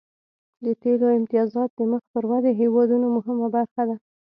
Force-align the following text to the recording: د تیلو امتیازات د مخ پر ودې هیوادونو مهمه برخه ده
د 0.65 0.65
تیلو 0.81 1.07
امتیازات 1.19 1.69
د 1.75 1.79
مخ 1.91 2.03
پر 2.13 2.23
ودې 2.29 2.51
هیوادونو 2.61 3.07
مهمه 3.15 3.47
برخه 3.55 3.81
ده 3.89 3.95